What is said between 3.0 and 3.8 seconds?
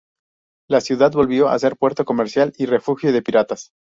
de piratas.